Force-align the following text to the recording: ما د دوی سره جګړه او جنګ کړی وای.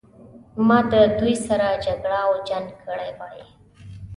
ما 0.67 0.79
د 0.91 0.93
دوی 1.19 1.35
سره 1.47 1.67
جګړه 1.85 2.19
او 2.27 2.33
جنګ 2.47 2.67
کړی 2.85 3.09
وای. 3.19 3.43